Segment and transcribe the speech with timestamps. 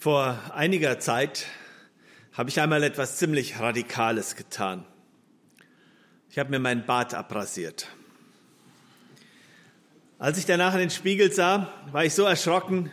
[0.00, 1.46] Vor einiger Zeit
[2.32, 4.84] habe ich einmal etwas ziemlich Radikales getan.
[6.30, 7.88] Ich habe mir meinen Bart abrasiert.
[10.20, 12.92] Als ich danach in den Spiegel sah, war ich so erschrocken,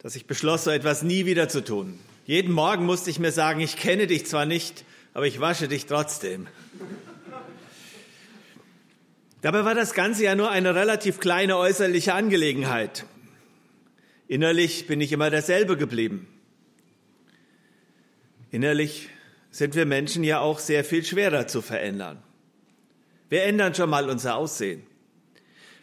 [0.00, 2.00] dass ich beschloss, so etwas nie wieder zu tun.
[2.26, 4.84] Jeden Morgen musste ich mir sagen, ich kenne dich zwar nicht,
[5.14, 6.48] aber ich wasche dich trotzdem.
[9.40, 13.04] Dabei war das Ganze ja nur eine relativ kleine äußerliche Angelegenheit.
[14.32, 16.26] Innerlich bin ich immer derselbe geblieben.
[18.50, 19.10] Innerlich
[19.50, 22.22] sind wir Menschen ja auch sehr viel schwerer zu verändern.
[23.28, 24.84] Wir ändern schon mal unser Aussehen.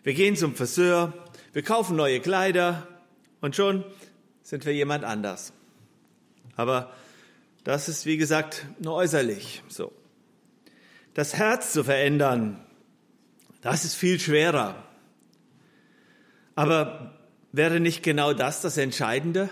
[0.01, 1.13] Wir gehen zum Friseur,
[1.53, 2.87] wir kaufen neue Kleider
[3.39, 3.85] und schon
[4.41, 5.53] sind wir jemand anders.
[6.55, 6.91] Aber
[7.63, 9.93] das ist, wie gesagt, nur äußerlich so.
[11.13, 12.59] Das Herz zu verändern,
[13.61, 14.87] das ist viel schwerer.
[16.55, 17.18] Aber
[17.51, 19.49] Wäre nicht genau das das Entscheidende?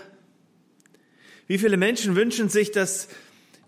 [1.48, 3.08] Wie viele Menschen wünschen sich, dass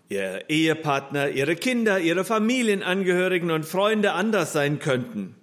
[0.07, 5.35] ihr Ehepartner, ihre Kinder, ihre Familienangehörigen und Freunde anders sein könnten?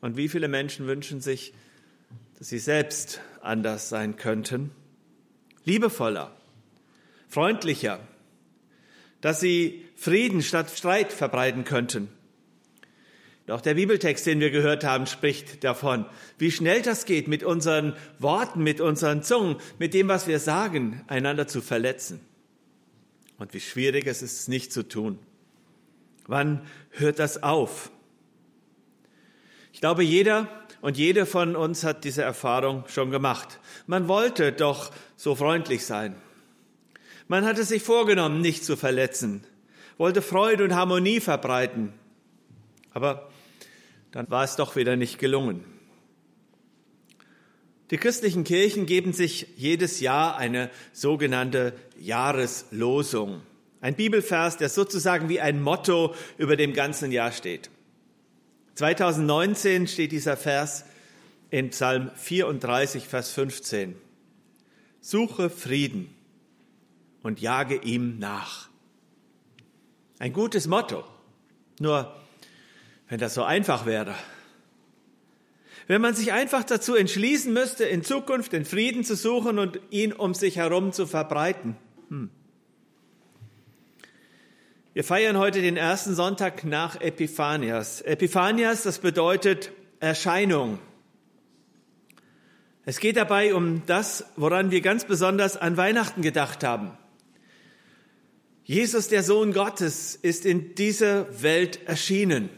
[0.00, 1.52] Und wie viele Menschen wünschen sich,
[2.38, 4.70] dass sie selbst anders sein könnten?
[5.64, 6.34] Liebevoller,
[7.28, 8.00] freundlicher,
[9.20, 12.08] dass sie Frieden statt Streit verbreiten könnten
[13.48, 16.06] auch der Bibeltext, den wir gehört haben, spricht davon,
[16.38, 21.02] wie schnell das geht, mit unseren Worten, mit unseren Zungen, mit dem, was wir sagen,
[21.08, 22.20] einander zu verletzen.
[23.38, 25.18] Und wie schwierig es ist, es nicht zu tun.
[26.26, 27.90] Wann hört das auf?
[29.72, 30.48] Ich glaube, jeder
[30.80, 33.60] und jede von uns hat diese Erfahrung schon gemacht.
[33.86, 36.14] Man wollte doch so freundlich sein.
[37.28, 39.44] Man hatte sich vorgenommen, nicht zu verletzen,
[39.98, 41.92] wollte Freude und Harmonie verbreiten.
[42.92, 43.28] Aber
[44.14, 45.64] dann war es doch wieder nicht gelungen.
[47.90, 53.42] Die christlichen Kirchen geben sich jedes Jahr eine sogenannte Jahreslosung.
[53.80, 57.70] Ein Bibelvers, der sozusagen wie ein Motto über dem ganzen Jahr steht.
[58.76, 60.84] 2019 steht dieser Vers
[61.50, 63.96] in Psalm 34, Vers 15.
[65.00, 66.14] Suche Frieden
[67.24, 68.68] und jage ihm nach.
[70.20, 71.02] Ein gutes Motto.
[71.80, 72.14] Nur
[73.08, 74.14] wenn das so einfach wäre.
[75.86, 80.12] Wenn man sich einfach dazu entschließen müsste, in Zukunft den Frieden zu suchen und ihn
[80.12, 81.76] um sich herum zu verbreiten.
[82.08, 82.30] Hm.
[84.94, 88.00] Wir feiern heute den ersten Sonntag nach Epiphanias.
[88.00, 90.78] Epiphanias, das bedeutet Erscheinung.
[92.86, 96.96] Es geht dabei um das, woran wir ganz besonders an Weihnachten gedacht haben.
[98.64, 102.48] Jesus, der Sohn Gottes, ist in dieser Welt erschienen.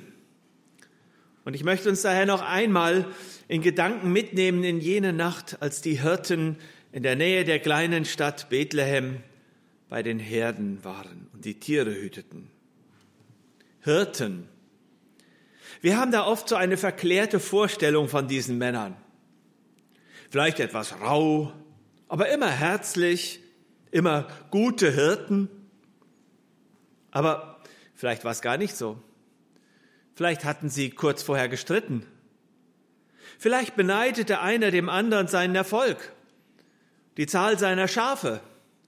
[1.46, 3.06] Und ich möchte uns daher noch einmal
[3.46, 6.56] in Gedanken mitnehmen in jene Nacht, als die Hirten
[6.90, 9.22] in der Nähe der kleinen Stadt Bethlehem
[9.88, 12.50] bei den Herden waren und die Tiere hüteten.
[13.80, 14.48] Hirten.
[15.80, 18.96] Wir haben da oft so eine verklärte Vorstellung von diesen Männern.
[20.30, 21.52] Vielleicht etwas rau,
[22.08, 23.38] aber immer herzlich,
[23.92, 25.48] immer gute Hirten.
[27.12, 27.60] Aber
[27.94, 29.00] vielleicht war es gar nicht so.
[30.16, 32.06] Vielleicht hatten sie kurz vorher gestritten.
[33.38, 36.14] Vielleicht beneidete einer dem anderen seinen Erfolg,
[37.18, 38.40] die Zahl seiner Schafe,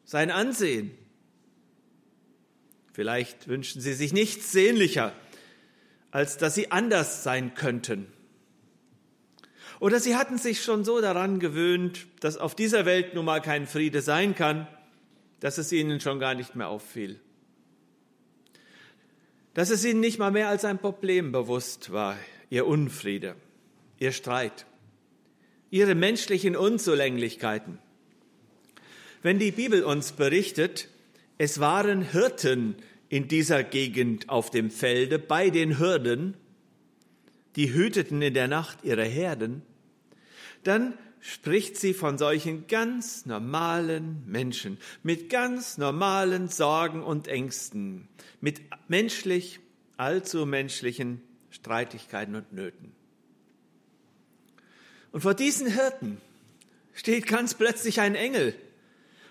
[0.06, 0.90] sein Ansehen.
[2.94, 5.12] Vielleicht wünschten sie sich nichts sehnlicher,
[6.10, 8.10] als dass sie anders sein könnten.
[9.80, 13.66] Oder sie hatten sich schon so daran gewöhnt, dass auf dieser Welt nun mal kein
[13.66, 14.66] Friede sein kann,
[15.40, 17.20] dass es ihnen schon gar nicht mehr auffiel
[19.54, 22.16] dass es ihnen nicht mal mehr als ein Problem bewusst war,
[22.50, 23.34] ihr Unfriede,
[23.98, 24.66] ihr Streit,
[25.70, 27.78] ihre menschlichen Unzulänglichkeiten.
[29.22, 30.88] Wenn die Bibel uns berichtet,
[31.38, 32.76] es waren Hirten
[33.08, 36.34] in dieser Gegend auf dem Felde bei den Hürden,
[37.56, 39.62] die hüteten in der Nacht ihre Herden,
[40.62, 48.08] dann spricht sie von solchen ganz normalen Menschen mit ganz normalen Sorgen und Ängsten,
[48.40, 49.60] mit menschlich,
[49.96, 52.92] allzu menschlichen Streitigkeiten und Nöten.
[55.12, 56.20] Und vor diesen Hirten
[56.94, 58.54] steht ganz plötzlich ein Engel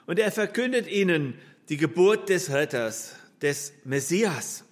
[0.06, 1.36] und er verkündet ihnen
[1.70, 4.64] die Geburt des Retters, des Messias.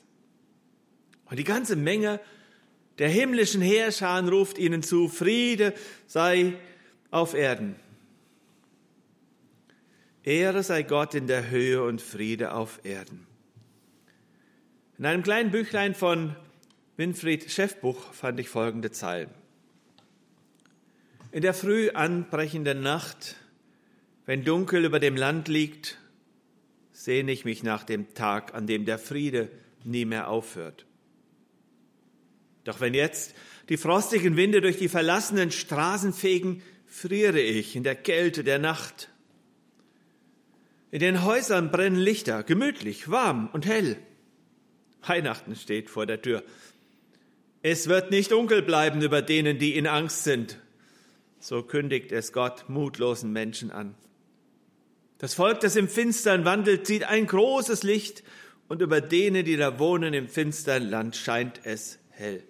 [1.26, 2.20] Und die ganze Menge
[2.98, 5.74] der himmlischen Heerscharen ruft ihnen zu, Friede
[6.08, 6.54] sei
[7.16, 7.78] auf Erden.
[10.24, 13.26] Ehre sei Gott in der Höhe und Friede auf Erden.
[14.98, 16.36] In einem kleinen Büchlein von
[16.98, 19.30] Winfried Schäffbuch fand ich folgende Zeilen.
[21.32, 23.38] In der früh anbrechenden Nacht
[24.26, 25.98] Wenn Dunkel über dem Land liegt,
[26.92, 29.50] sehne ich mich nach dem Tag, an dem der Friede
[29.86, 30.86] nie mehr aufhört.
[32.66, 33.36] Doch wenn jetzt
[33.70, 36.62] die frostigen Winde durch die verlassenen Straßen fegen,
[36.96, 39.10] friere ich in der Kälte der Nacht.
[40.92, 43.98] In den Häusern brennen Lichter, gemütlich, warm und hell.
[45.06, 46.42] Weihnachten steht vor der Tür.
[47.62, 50.58] Es wird nicht dunkel bleiben über denen, die in Angst sind.
[51.40, 53.96] So kündigt es Gott mutlosen Menschen an.
[55.18, 58.24] Das Volk, das im Finstern wandelt, sieht ein großes Licht
[58.70, 62.42] und über denen, die da wohnen im finstern Land, scheint es hell.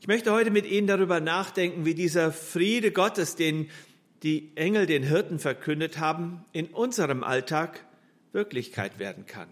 [0.00, 3.68] Ich möchte heute mit Ihnen darüber nachdenken, wie dieser Friede Gottes, den
[4.22, 7.84] die Engel den Hirten verkündet haben, in unserem Alltag
[8.32, 9.48] Wirklichkeit werden kann.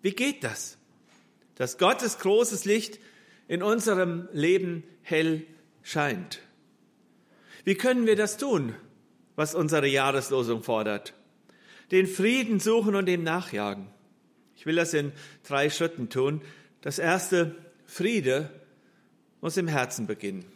[0.00, 0.78] Wie geht das?
[1.56, 3.00] Dass Gottes großes Licht
[3.48, 5.44] in unserem Leben hell
[5.82, 6.40] scheint.
[7.64, 8.76] Wie können wir das tun,
[9.34, 11.14] was unsere Jahreslosung fordert?
[11.90, 13.88] Den Frieden suchen und dem nachjagen.
[14.54, 15.10] Ich will das in
[15.42, 16.42] drei Schritten tun.
[16.80, 17.56] Das erste,
[17.86, 18.50] Friede
[19.44, 20.46] muss im Herzen beginnen.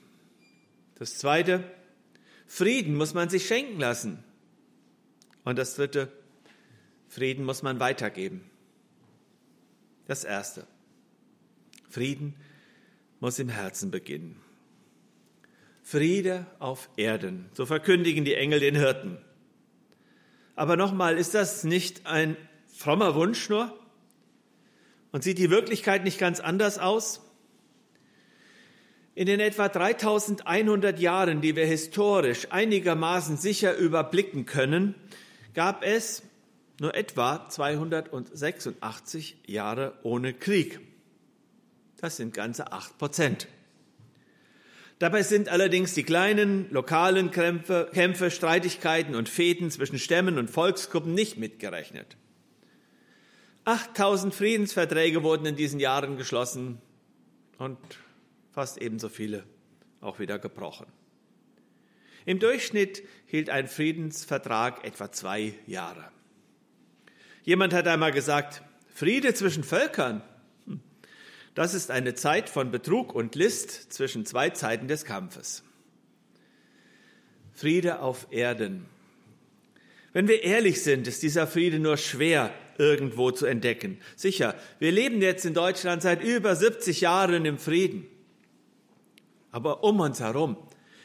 [0.94, 1.62] Das zweite,
[2.46, 4.24] Frieden muss man sich schenken lassen.
[5.44, 6.10] Und das dritte,
[7.06, 8.48] Frieden muss man weitergeben.
[10.06, 10.66] Das Erste.
[11.90, 12.34] Frieden
[13.20, 14.40] muss im Herzen beginnen.
[15.82, 19.18] Friede auf Erden, so verkündigen die Engel den Hirten.
[20.56, 22.38] Aber nochmal, ist das nicht ein
[22.74, 23.78] frommer Wunsch nur?
[25.12, 27.27] Und sieht die Wirklichkeit nicht ganz anders aus?
[29.18, 34.94] In den etwa 3100 Jahren, die wir historisch einigermaßen sicher überblicken können,
[35.54, 36.22] gab es
[36.78, 40.78] nur etwa 286 Jahre ohne Krieg.
[41.96, 43.48] Das sind ganze acht Prozent.
[45.00, 51.14] Dabei sind allerdings die kleinen lokalen Kämpfe, Kämpfe, Streitigkeiten und Fäden zwischen Stämmen und Volksgruppen
[51.14, 52.16] nicht mitgerechnet.
[53.64, 56.80] 8000 Friedensverträge wurden in diesen Jahren geschlossen
[57.58, 57.78] und
[58.58, 59.44] fast ebenso viele
[60.00, 60.86] auch wieder gebrochen.
[62.26, 66.10] Im Durchschnitt hielt ein Friedensvertrag etwa zwei Jahre.
[67.44, 70.22] Jemand hat einmal gesagt, Friede zwischen Völkern,
[70.66, 70.80] hm,
[71.54, 75.62] das ist eine Zeit von Betrug und List zwischen zwei Zeiten des Kampfes.
[77.54, 78.86] Friede auf Erden.
[80.12, 84.00] Wenn wir ehrlich sind, ist dieser Friede nur schwer irgendwo zu entdecken.
[84.16, 88.08] Sicher, wir leben jetzt in Deutschland seit über 70 Jahren im Frieden.
[89.50, 90.56] Aber um uns herum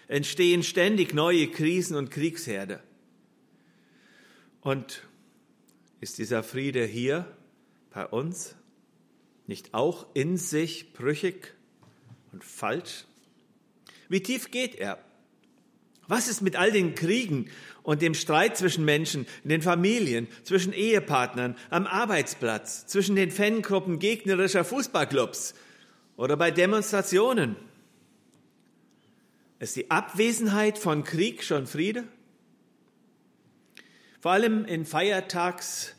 [0.08, 2.82] entstehen ständig neue Krisen und Kriegsherde.
[4.62, 5.04] Und
[6.00, 7.26] ist dieser Friede hier
[7.92, 8.56] bei uns
[9.48, 11.54] nicht auch in sich brüchig
[12.32, 13.06] und falsch?
[14.10, 15.00] Wie tief geht er?
[16.08, 17.50] Was ist mit all den Kriegen
[17.82, 24.00] und dem Streit zwischen Menschen, in den Familien, zwischen Ehepartnern, am Arbeitsplatz, zwischen den Fangruppen
[24.00, 25.54] gegnerischer Fußballclubs
[26.18, 27.56] oder bei Demonstrationen?
[29.64, 32.04] Ist die Abwesenheit von Krieg schon Friede?
[34.20, 35.94] Vor allem in Feiertags-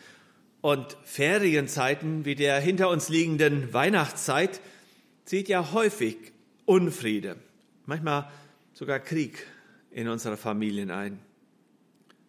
[0.60, 4.60] und Ferienzeiten wie der hinter uns liegenden Weihnachtszeit
[5.24, 6.18] zieht ja häufig
[6.66, 7.36] Unfriede,
[7.86, 8.30] manchmal
[8.74, 9.46] sogar Krieg
[9.90, 11.18] in unsere Familien ein.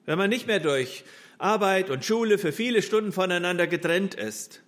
[0.06, 1.04] Wenn man nicht mehr durch
[1.38, 4.62] Arbeit und Schule für viele Stunden voneinander getrennt ist,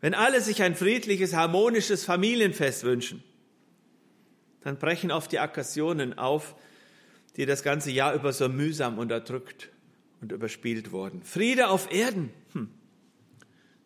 [0.00, 3.24] wenn alle sich ein friedliches, harmonisches Familienfest wünschen,
[4.64, 6.56] dann brechen oft die Aggressionen auf,
[7.36, 9.70] die das ganze Jahr über so mühsam unterdrückt
[10.20, 11.22] und überspielt worden.
[11.22, 12.30] Friede auf Erden.
[12.52, 12.70] Hm.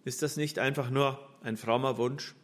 [0.05, 2.35] Ist das nicht einfach nur ein frommer Wunsch?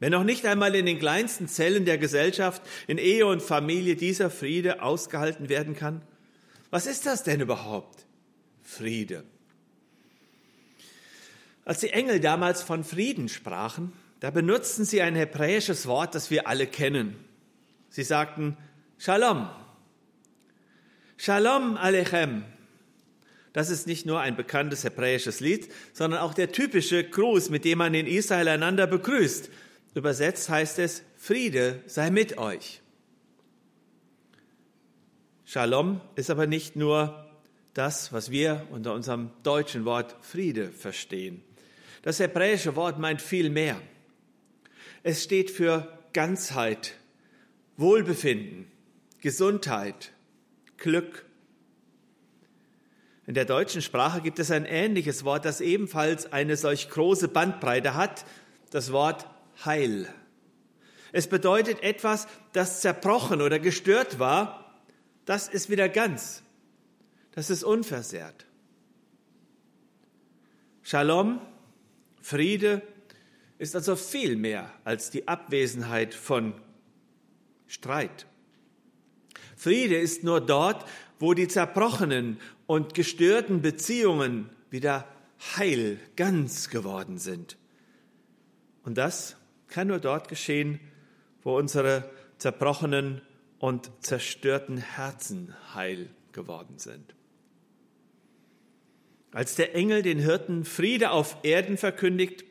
[0.00, 4.30] Wenn auch nicht einmal in den kleinsten Zellen der Gesellschaft, in Ehe und Familie dieser
[4.30, 6.02] Friede ausgehalten werden kann?
[6.70, 8.04] Was ist das denn überhaupt?
[8.62, 9.22] Friede.
[11.64, 16.46] Als die Engel damals von Frieden sprachen, da benutzten sie ein hebräisches Wort, das wir
[16.46, 17.16] alle kennen.
[17.88, 18.56] Sie sagten
[18.96, 19.50] Shalom.
[21.16, 22.44] Shalom Alechem.
[23.52, 27.78] Das ist nicht nur ein bekanntes hebräisches Lied, sondern auch der typische Gruß, mit dem
[27.78, 29.50] man in Israel einander begrüßt.
[29.96, 32.80] Übersetzt heißt es, Friede sei mit euch.
[35.44, 37.28] Shalom ist aber nicht nur
[37.74, 41.42] das, was wir unter unserem deutschen Wort Friede verstehen.
[42.02, 43.80] Das hebräische Wort meint viel mehr.
[45.02, 46.94] Es steht für Ganzheit,
[47.76, 48.70] Wohlbefinden,
[49.20, 50.12] Gesundheit,
[50.76, 51.24] Glück,
[53.26, 57.94] in der deutschen Sprache gibt es ein ähnliches Wort, das ebenfalls eine solch große Bandbreite
[57.94, 58.24] hat,
[58.70, 59.26] das Wort
[59.64, 60.12] Heil.
[61.12, 64.82] Es bedeutet etwas, das zerbrochen oder gestört war,
[65.24, 66.42] das ist wieder ganz.
[67.32, 68.46] Das ist unversehrt.
[70.82, 71.40] Shalom,
[72.20, 72.82] Friede,
[73.62, 76.52] ist also viel mehr als die Abwesenheit von
[77.68, 78.26] Streit.
[79.56, 80.84] Friede ist nur dort,
[81.20, 85.06] wo die zerbrochenen und gestörten Beziehungen wieder
[85.56, 87.56] heil, ganz geworden sind.
[88.82, 89.36] Und das
[89.68, 90.80] kann nur dort geschehen,
[91.44, 93.22] wo unsere zerbrochenen
[93.60, 97.14] und zerstörten Herzen heil geworden sind.
[99.30, 102.44] Als der Engel den Hirten Friede auf Erden verkündigt,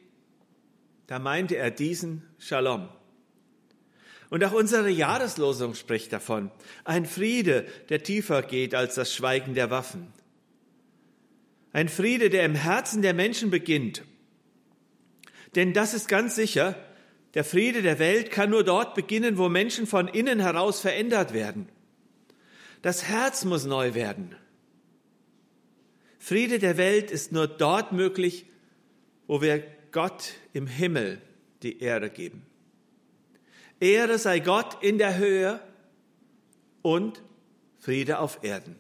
[1.12, 2.88] da meinte er diesen Shalom.
[4.30, 6.52] Und auch unsere Jahreslosung spricht davon.
[6.86, 10.08] Ein Friede, der tiefer geht als das Schweigen der Waffen.
[11.74, 14.04] Ein Friede, der im Herzen der Menschen beginnt.
[15.56, 16.78] Denn das ist ganz sicher,
[17.34, 21.68] der Friede der Welt kann nur dort beginnen, wo Menschen von innen heraus verändert werden.
[22.84, 24.34] Das Herz muss neu werden.
[26.20, 28.46] Friede der Welt ist nur dort möglich,
[29.28, 31.22] wo wir Gott im Himmel
[31.64, 32.46] die Ehre geben.
[33.80, 35.60] Ehre sei Gott in der Höhe
[36.82, 37.22] und
[37.80, 38.76] Friede auf Erden.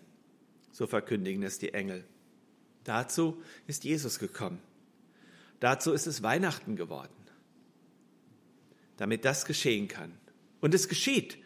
[0.71, 2.05] So verkündigen es die Engel.
[2.83, 4.59] Dazu ist Jesus gekommen.
[5.59, 7.13] Dazu ist es Weihnachten geworden.
[8.97, 10.13] Damit das geschehen kann.
[10.59, 11.37] Und es geschieht.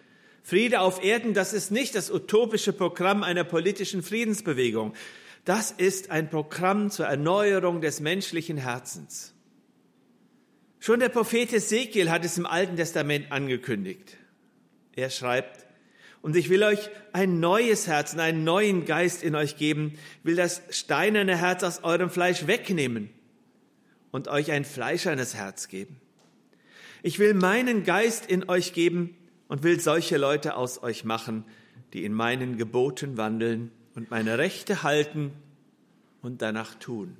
[0.43, 4.93] Friede auf Erden, das ist nicht das utopische Programm einer politischen Friedensbewegung.
[5.43, 9.34] Das ist ein Programm zur Erneuerung des menschlichen Herzens.
[10.85, 14.17] Schon der Prophet Ezekiel hat es im Alten Testament angekündigt.
[14.95, 15.65] Er schreibt,
[16.21, 20.35] und ich will euch ein neues Herz und einen neuen Geist in euch geben, will
[20.35, 23.09] das steinerne Herz aus eurem Fleisch wegnehmen
[24.11, 25.99] und euch ein fleischernes Herz geben.
[27.01, 31.45] Ich will meinen Geist in euch geben und will solche Leute aus euch machen,
[31.93, 35.31] die in meinen Geboten wandeln und meine Rechte halten
[36.21, 37.17] und danach tun.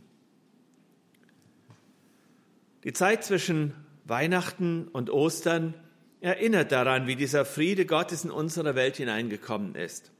[2.86, 3.74] Die Zeit zwischen
[4.04, 5.74] Weihnachten und Ostern
[6.22, 10.12] erinnert daran, wie dieser Friede Gottes in unsere Welt hineingekommen ist.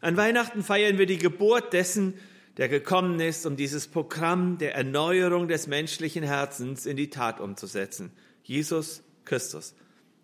[0.00, 2.14] An Weihnachten feiern wir die Geburt dessen,
[2.56, 8.10] der gekommen ist, um dieses Programm der Erneuerung des menschlichen Herzens in die Tat umzusetzen.
[8.42, 9.76] Jesus Christus,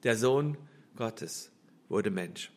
[0.03, 0.59] der Sohn
[0.97, 1.53] Gottes,
[1.89, 2.51] wurde Mensch.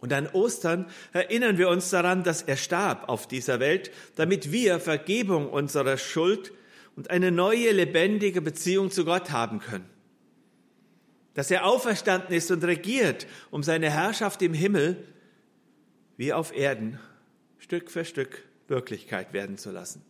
[0.00, 4.80] Und an Ostern erinnern wir uns daran, dass er starb auf dieser Welt, damit wir
[4.80, 6.52] Vergebung unserer Schuld
[6.98, 9.88] und eine neue lebendige Beziehung zu Gott haben können
[11.38, 15.06] dass er auferstanden ist und regiert, um seine Herrschaft im Himmel
[16.16, 16.98] wie auf Erden
[17.58, 20.02] Stück für Stück Wirklichkeit werden zu lassen.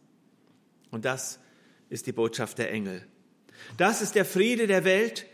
[0.90, 1.38] Und das
[1.90, 3.06] ist die Botschaft der Engel.
[3.76, 5.26] Das ist der Friede der Welt,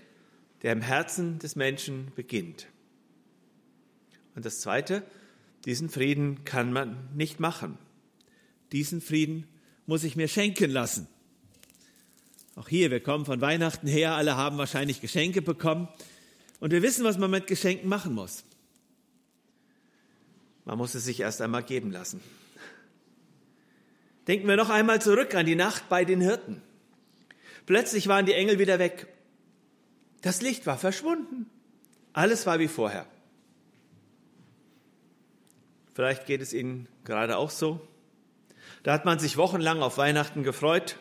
[0.62, 2.66] der im Herzen des Menschen beginnt.
[4.34, 5.04] Und das Zweite,
[5.64, 7.78] diesen Frieden kann man nicht machen.
[8.72, 9.46] Diesen Frieden
[9.86, 11.06] muss ich mir schenken lassen.
[12.56, 15.88] Auch hier, wir kommen von Weihnachten her, alle haben wahrscheinlich Geschenke bekommen.
[16.60, 18.44] Und wir wissen, was man mit Geschenken machen muss.
[20.64, 22.20] Man muss es sich erst einmal geben lassen.
[24.28, 26.62] Denken wir noch einmal zurück an die Nacht bei den Hirten.
[27.66, 29.08] Plötzlich waren die Engel wieder weg.
[30.22, 31.50] Das Licht war verschwunden.
[32.12, 33.06] Alles war wie vorher.
[35.92, 37.86] Vielleicht geht es Ihnen gerade auch so.
[38.84, 40.98] Da hat man sich wochenlang auf Weihnachten gefreut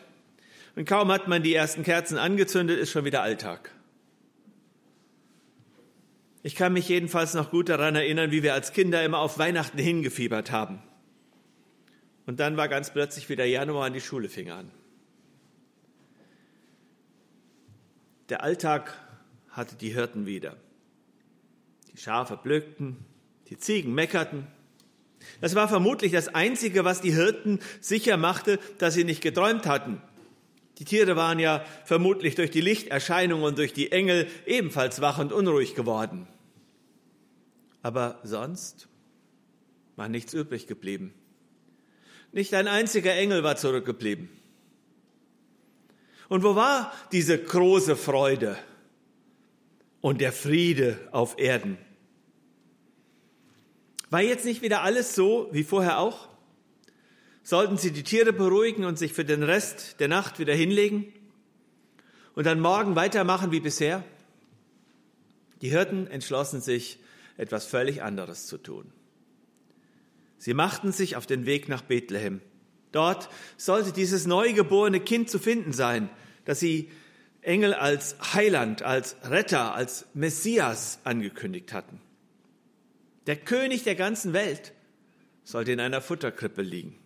[0.76, 3.70] und kaum hat man die ersten Kerzen angezündet, ist schon wieder Alltag.
[6.42, 9.78] Ich kann mich jedenfalls noch gut daran erinnern, wie wir als Kinder immer auf Weihnachten
[9.78, 10.82] hingefiebert haben.
[12.26, 14.70] Und dann war ganz plötzlich wieder Januar und die Schule fing an.
[18.28, 18.98] Der Alltag
[19.50, 20.56] hatte die Hirten wieder.
[21.92, 22.96] Die Schafe blökten,
[23.48, 24.46] die Ziegen meckerten.
[25.40, 30.02] Das war vermutlich das Einzige, was die Hirten sicher machte, dass sie nicht geträumt hatten.
[30.78, 35.32] Die Tiere waren ja vermutlich durch die Lichterscheinung und durch die Engel ebenfalls wach und
[35.32, 36.26] unruhig geworden.
[37.82, 38.88] Aber sonst
[39.94, 41.14] war nichts übrig geblieben.
[42.32, 44.28] Nicht ein einziger Engel war zurückgeblieben.
[46.28, 48.58] Und wo war diese große Freude
[50.00, 51.78] und der Friede auf Erden?
[54.10, 56.28] War jetzt nicht wieder alles so wie vorher auch?
[57.44, 61.12] Sollten sie die Tiere beruhigen und sich für den Rest der Nacht wieder hinlegen
[62.34, 64.02] und dann morgen weitermachen wie bisher?
[65.60, 66.98] Die Hirten entschlossen sich,
[67.36, 68.92] etwas völlig anderes zu tun.
[70.38, 72.40] Sie machten sich auf den Weg nach Bethlehem.
[72.92, 76.08] Dort sollte dieses neugeborene Kind zu finden sein,
[76.44, 76.90] das sie
[77.42, 82.00] Engel als Heiland, als Retter, als Messias angekündigt hatten.
[83.26, 84.72] Der König der ganzen Welt
[85.42, 86.96] sollte in einer Futterkrippe liegen.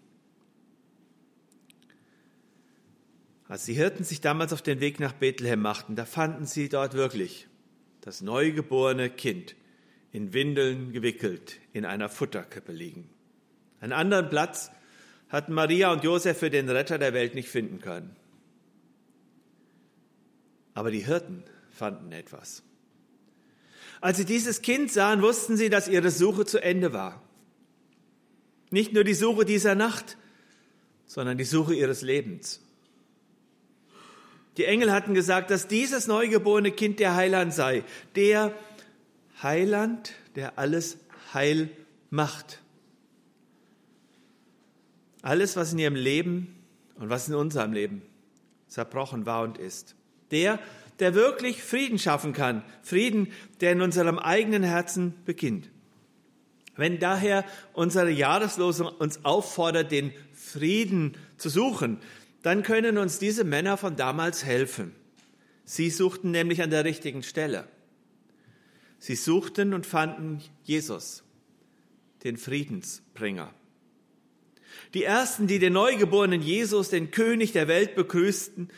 [3.49, 6.93] Als die Hirten sich damals auf den Weg nach Bethlehem machten, da fanden sie dort
[6.93, 7.49] wirklich
[8.02, 9.57] das neugeborene Kind
[10.12, 13.09] in Windeln gewickelt in einer Futterkrippe liegen.
[13.81, 14.71] Einen anderen Platz
[15.31, 18.17] hatten Maria und Josef für den Retter der Welt nicht finden können.
[20.75, 22.62] Aber die Hirten fanden etwas.
[24.00, 27.23] Als sie dieses Kind sahen, wussten sie, dass ihre Suche zu Ende war.
[28.71, 30.19] Nicht nur die Suche dieser Nacht,
[31.07, 32.61] sondern die Suche ihres Lebens.
[34.59, 37.85] Die Engel hatten gesagt, dass dieses neugeborene Kind der Heiland sei,
[38.17, 38.53] der
[39.41, 40.99] Heiland, der alles
[41.33, 41.71] heil
[42.11, 42.61] macht.
[45.23, 46.57] Alles, was in ihrem Leben
[46.97, 48.03] und was in unserem Leben
[48.67, 49.95] zerbrochen war und ist.
[50.33, 50.59] Der,
[50.99, 52.65] der wirklich Frieden schaffen kann.
[52.83, 53.29] Frieden,
[53.61, 55.71] der in unserem eigenen Herzen beginnt.
[56.77, 61.99] Wenn daher unsere Jahreslosung uns auffordert, den Frieden zu suchen,
[62.42, 64.95] dann können uns diese Männer von damals helfen.
[65.64, 67.68] Sie suchten nämlich an der richtigen Stelle.
[68.99, 71.23] Sie suchten und fanden Jesus,
[72.25, 73.52] den Friedensbringer.
[74.95, 78.71] Die ersten, die den neugeborenen Jesus, den König der Welt begrüßten,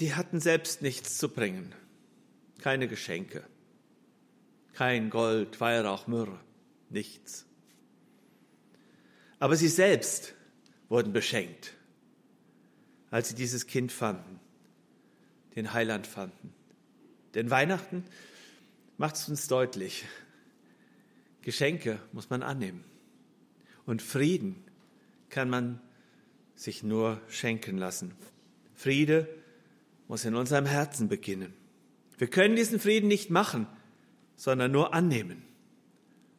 [0.00, 1.74] die hatten selbst nichts zu bringen.
[2.58, 3.44] Keine Geschenke.
[4.72, 6.40] Kein Gold, Weihrauch, Myrrhe.
[6.90, 7.46] Nichts.
[9.38, 10.34] Aber sie selbst
[10.88, 11.74] wurden beschenkt,
[13.14, 14.40] als sie dieses Kind fanden,
[15.54, 16.52] den Heiland fanden.
[17.34, 18.02] Denn Weihnachten
[18.96, 20.04] macht es uns deutlich.
[21.42, 22.82] Geschenke muss man annehmen.
[23.86, 24.64] Und Frieden
[25.30, 25.80] kann man
[26.56, 28.16] sich nur schenken lassen.
[28.74, 29.28] Friede
[30.08, 31.54] muss in unserem Herzen beginnen.
[32.18, 33.68] Wir können diesen Frieden nicht machen,
[34.34, 35.44] sondern nur annehmen.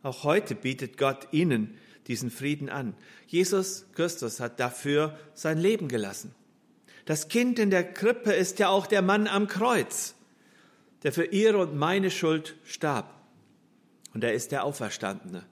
[0.03, 1.77] Auch heute bietet Gott Ihnen
[2.07, 2.97] diesen Frieden an.
[3.27, 6.35] Jesus Christus hat dafür sein Leben gelassen.
[7.05, 10.15] Das Kind in der Krippe ist ja auch der Mann am Kreuz,
[11.03, 13.13] der für ihre und meine Schuld starb.
[14.13, 15.43] Und er ist der Auferstandene,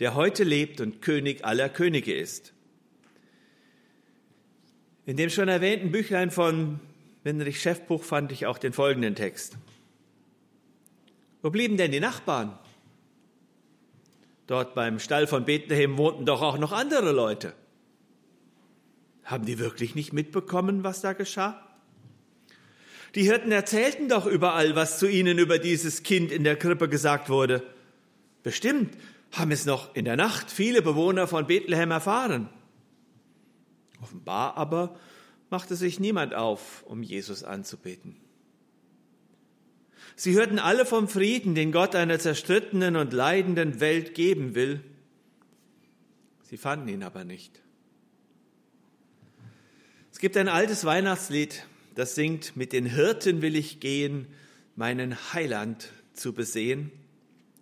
[0.00, 2.52] der heute lebt und König aller Könige ist.
[5.06, 6.80] In dem schon erwähnten Büchlein von
[7.24, 9.56] Winrich Schäffbuch fand ich auch den folgenden Text.
[11.40, 12.58] Wo blieben denn die Nachbarn?
[14.46, 17.54] Dort beim Stall von Bethlehem wohnten doch auch noch andere Leute.
[19.28, 21.62] Haben die wirklich nicht mitbekommen, was da geschah?
[23.14, 27.28] Die Hirten erzählten doch überall, was zu ihnen über dieses Kind in der Krippe gesagt
[27.28, 27.62] wurde.
[28.42, 28.96] Bestimmt
[29.32, 32.48] haben es noch in der Nacht viele Bewohner von Bethlehem erfahren.
[34.00, 34.96] Offenbar aber
[35.50, 38.16] machte sich niemand auf, um Jesus anzubeten.
[40.16, 44.82] Sie hörten alle vom Frieden, den Gott einer zerstrittenen und leidenden Welt geben will.
[46.44, 47.60] Sie fanden ihn aber nicht.
[50.18, 54.26] Es gibt ein altes Weihnachtslied, das singt, mit den Hirten will ich gehen,
[54.74, 56.90] meinen Heiland zu besehen,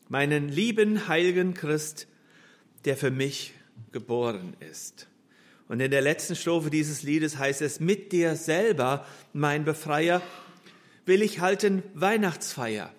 [0.08, 2.08] meinen lieben heiligen Christ,
[2.86, 3.52] der für mich
[3.92, 5.06] geboren ist.
[5.68, 10.22] Und in der letzten Strophe dieses Liedes heißt es, mit dir selber, mein Befreier,
[11.04, 12.90] will ich halten Weihnachtsfeier.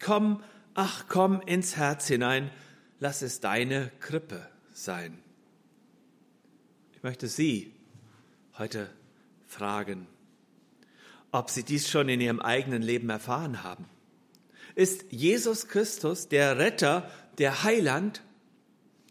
[0.00, 0.42] Komm,
[0.74, 2.50] ach komm ins Herz hinein,
[2.98, 5.16] lass es deine Krippe sein.
[6.96, 7.75] Ich möchte Sie
[8.58, 8.88] heute
[9.46, 10.06] fragen,
[11.30, 13.86] ob Sie dies schon in Ihrem eigenen Leben erfahren haben.
[14.74, 18.22] Ist Jesus Christus, der Retter, der Heiland,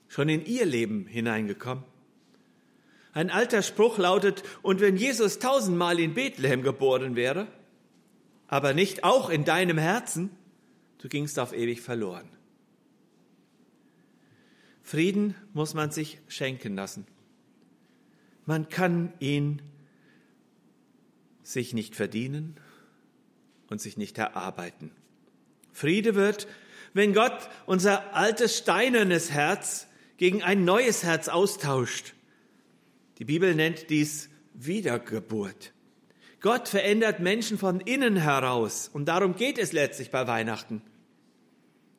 [0.08, 1.84] schon in Ihr Leben hineingekommen?
[3.14, 7.48] Ein alter Spruch lautet, und wenn Jesus tausendmal in Bethlehem geboren wäre,
[8.48, 10.30] aber nicht auch in deinem Herzen,
[11.00, 12.28] du gingst auf ewig verloren.
[14.82, 17.08] Frieden muss man sich schenken lassen.
[18.46, 19.62] Man kann ihn
[21.44, 22.56] sich nicht verdienen
[23.70, 24.92] und sich nicht erarbeiten.
[25.72, 26.48] Friede wird,
[26.94, 32.16] wenn Gott unser altes steinernes Herz gegen ein neues Herz austauscht
[33.20, 35.74] die Bibel nennt dies Wiedergeburt.
[36.42, 40.82] Gott verändert Menschen von innen heraus und darum geht es letztlich bei Weihnachten.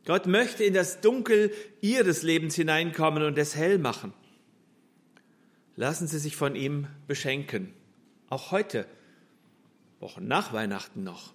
[0.05, 4.13] Gott möchte in das Dunkel ihres Lebens hineinkommen und es hell machen.
[5.77, 7.73] Lassen Sie sich von ihm beschenken,
[8.31, 8.87] auch heute,
[10.01, 11.33] Wochen nach Weihnachten noch.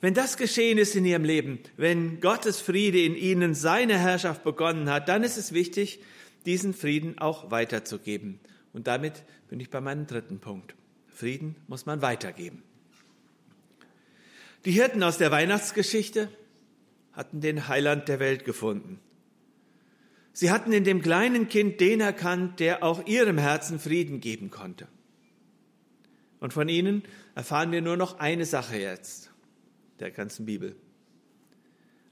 [0.00, 4.90] Wenn das geschehen ist in Ihrem Leben, wenn Gottes Friede in Ihnen seine Herrschaft begonnen
[4.90, 6.00] hat, dann ist es wichtig,
[6.44, 8.40] diesen Frieden auch weiterzugeben.
[8.72, 10.74] Und damit bin ich bei meinem dritten Punkt.
[11.06, 12.64] Frieden muss man weitergeben.
[14.64, 16.28] Die Hirten aus der Weihnachtsgeschichte
[17.12, 18.98] hatten den Heiland der Welt gefunden.
[20.32, 24.88] Sie hatten in dem kleinen Kind den erkannt, der auch ihrem Herzen Frieden geben konnte.
[26.40, 27.02] Und von ihnen
[27.34, 29.30] erfahren wir nur noch eine Sache jetzt,
[30.00, 30.74] der ganzen Bibel.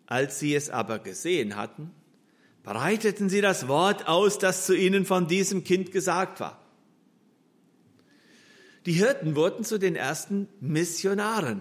[0.07, 1.91] Als sie es aber gesehen hatten,
[2.63, 6.61] breiteten sie das Wort aus, das zu ihnen von diesem Kind gesagt war.
[8.87, 11.61] Die Hirten wurden zu den ersten Missionaren.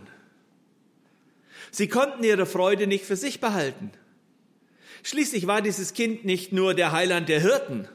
[1.72, 3.92] Sie konnten ihre Freude nicht für sich behalten.
[5.04, 7.88] Schließlich war dieses Kind nicht nur der Heiland der Hirten,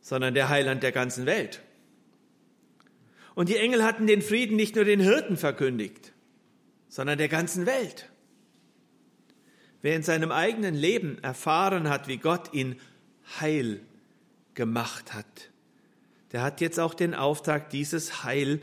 [0.00, 1.62] sondern der Heiland der ganzen Welt.
[3.34, 6.12] Und die Engel hatten den Frieden nicht nur den Hirten verkündigt,
[6.88, 8.10] sondern der ganzen Welt.
[9.82, 12.80] Wer in seinem eigenen Leben erfahren hat, wie Gott ihn
[13.40, 13.80] heil
[14.54, 15.50] gemacht hat,
[16.32, 18.60] der hat jetzt auch den Auftrag, dieses Heil,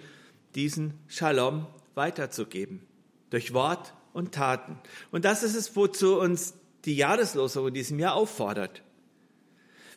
[0.56, 2.82] diesen Shalom weiterzugeben.
[3.30, 4.78] Durch Wort und Taten.
[5.12, 6.54] Und das ist es, wozu uns
[6.86, 8.84] die Jahreslosung in diesem Jahr auffordert.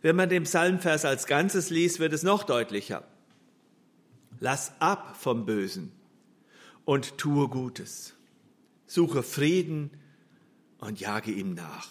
[0.03, 3.05] Wenn man den Psalmvers als Ganzes liest, wird es noch deutlicher.
[4.39, 5.93] Lass ab vom Bösen
[6.85, 8.15] und tue Gutes.
[8.87, 9.91] Suche Frieden
[10.79, 11.89] und jage ihm nach.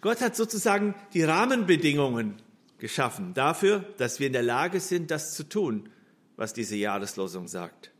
[0.00, 2.40] Gott hat sozusagen die Rahmenbedingungen
[2.78, 5.90] geschaffen dafür, dass wir in der Lage sind, das zu tun,
[6.36, 7.90] was diese Jahreslosung sagt.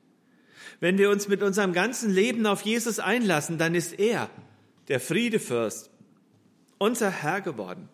[0.80, 4.30] Wenn wir uns mit unserem ganzen Leben auf Jesus einlassen, dann ist er
[4.88, 5.90] der Friedefürst,
[6.78, 7.88] unser Herr geworden.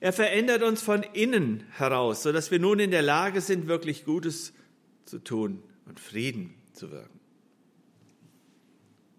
[0.00, 4.52] Er verändert uns von innen heraus, sodass wir nun in der Lage sind, wirklich Gutes
[5.06, 7.20] zu tun und Frieden zu wirken.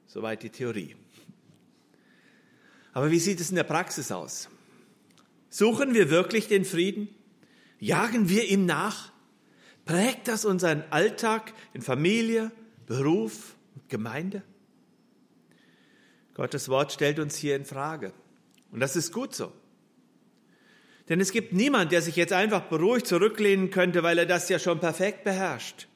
[0.05, 0.95] Soweit die Theorie.
[2.93, 4.49] Aber wie sieht es in der Praxis aus?
[5.49, 7.09] Suchen wir wirklich den Frieden?
[7.79, 9.11] Jagen wir ihm nach?
[9.85, 12.51] Prägt das unseren Alltag in Familie,
[12.85, 14.43] Beruf und Gemeinde?
[16.35, 18.13] Gottes Wort stellt uns hier in Frage.
[18.71, 19.51] Und das ist gut so.
[21.07, 24.59] Denn es gibt niemand, der sich jetzt einfach beruhigt zurücklehnen könnte, weil er das ja
[24.59, 25.87] schon perfekt beherrscht.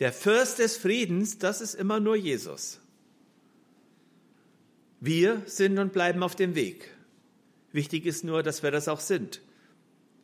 [0.00, 2.80] Der Fürst des Friedens, das ist immer nur Jesus.
[5.00, 6.92] Wir sind und bleiben auf dem Weg.
[7.72, 9.42] Wichtig ist nur, dass wir das auch sind,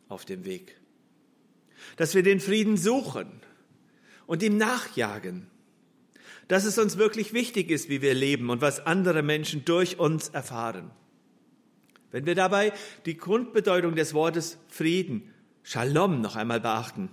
[0.09, 0.75] auf dem Weg.
[1.97, 3.41] Dass wir den Frieden suchen
[4.25, 5.47] und ihm nachjagen
[6.47, 10.29] dass es uns wirklich wichtig ist, wie wir leben und was andere Menschen durch uns
[10.29, 10.91] erfahren.
[12.11, 12.71] Wenn wir dabei
[13.05, 15.31] die Grundbedeutung des Wortes Frieden,
[15.67, 17.09] Shalom noch einmal beachten,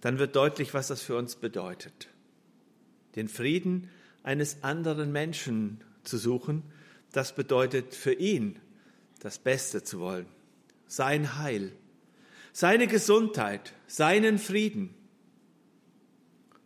[0.00, 2.08] dann wird deutlich, was das für uns bedeutet.
[3.14, 3.88] Den Frieden
[4.24, 6.64] eines anderen Menschen zu suchen,
[7.12, 8.58] das bedeutet für ihn
[9.20, 10.26] das Beste zu wollen,
[10.88, 11.70] sein Heil,
[12.52, 14.92] seine Gesundheit, seinen Frieden.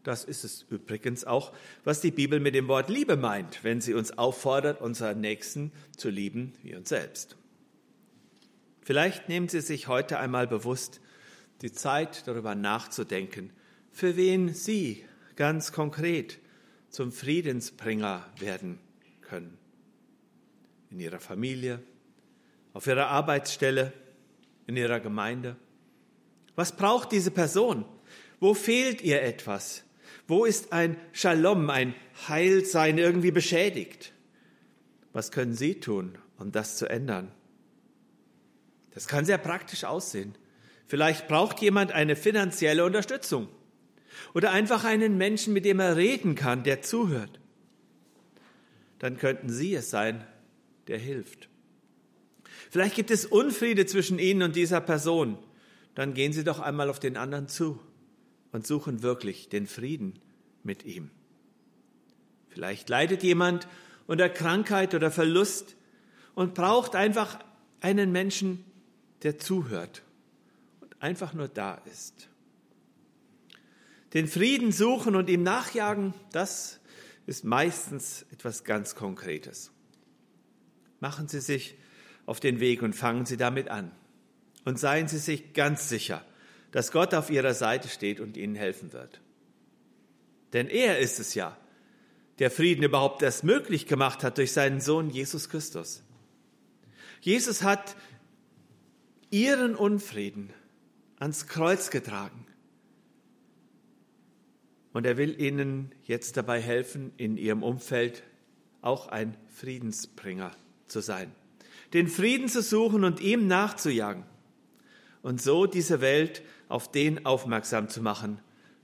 [0.03, 1.53] Das ist es übrigens auch,
[1.85, 6.09] was die Bibel mit dem Wort Liebe meint, wenn sie uns auffordert, unseren Nächsten zu
[6.09, 7.37] lieben wie uns selbst.
[8.83, 11.01] Vielleicht nehmen Sie sich heute einmal bewusst
[11.61, 13.53] die Zeit, darüber nachzudenken,
[13.93, 15.05] für wen Sie
[15.37, 16.39] ganz konkret
[16.89, 18.79] zum Friedensbringer werden
[19.21, 19.59] können.
[20.91, 21.81] In Ihrer Familie,
[22.73, 23.93] auf Ihrer Arbeitsstelle,
[24.67, 25.57] in Ihrer Gemeinde.
[26.57, 27.85] Was braucht diese Person?
[28.41, 29.85] Wo fehlt ihr etwas?
[30.31, 31.93] Wo ist ein Shalom, ein
[32.29, 34.13] Heilsein irgendwie beschädigt?
[35.13, 37.33] Was können Sie tun, um das zu ändern?
[38.95, 40.37] Das kann sehr praktisch aussehen.
[40.87, 43.49] Vielleicht braucht jemand eine finanzielle Unterstützung
[44.33, 47.41] oder einfach einen Menschen, mit dem er reden kann, der zuhört.
[49.01, 50.25] Dann könnten Sie es sein,
[50.87, 51.49] der hilft.
[52.71, 55.39] Vielleicht gibt es Unfriede zwischen Ihnen und dieser Person.
[55.97, 57.81] Dann gehen Sie doch einmal auf den anderen zu
[58.53, 60.19] und suchen wirklich den Frieden
[60.63, 61.11] mit ihm.
[62.49, 63.69] Vielleicht leidet jemand
[64.07, 65.77] unter Krankheit oder Verlust
[66.35, 67.39] und braucht einfach
[67.81, 68.65] einen Menschen,
[69.23, 70.03] der zuhört
[70.81, 72.29] und einfach nur da ist.
[74.15, 76.81] Den Frieden suchen und ihm nachjagen, das
[77.27, 79.71] ist meistens etwas ganz Konkretes.
[80.99, 81.77] Machen Sie sich
[82.27, 83.93] auf den Weg und fangen Sie damit an.
[84.65, 86.25] Und seien Sie sich ganz sicher,
[86.73, 89.21] dass Gott auf ihrer Seite steht und ihnen helfen wird.
[90.53, 91.57] Denn er ist es ja,
[92.39, 96.03] der Frieden überhaupt erst möglich gemacht hat durch seinen Sohn Jesus Christus.
[97.21, 97.97] Jesus hat
[99.31, 100.53] ihren Unfrieden
[101.19, 102.47] ans Kreuz getragen.
[104.93, 108.25] Und er will ihnen jetzt dabei helfen, in ihrem Umfeld
[108.81, 110.51] auch ein Friedensbringer
[110.89, 111.31] zu sein.
[111.93, 114.25] Den Frieden zu suchen und ihm nachzujagen.
[115.23, 118.41] Und so diese Welt auf den aufmerksam zu machen,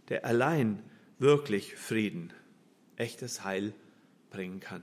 [0.09, 0.83] der allein
[1.18, 2.33] wirklich Frieden,
[2.96, 3.72] echtes Heil
[4.31, 4.83] bringen kann.